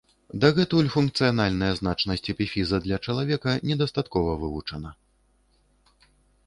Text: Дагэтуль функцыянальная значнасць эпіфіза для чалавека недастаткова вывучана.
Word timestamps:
Дагэтуль 0.43 0.87
функцыянальная 0.93 1.69
значнасць 1.79 2.29
эпіфіза 2.33 2.77
для 2.87 2.97
чалавека 3.07 3.55
недастаткова 3.73 4.31
вывучана. 4.47 4.97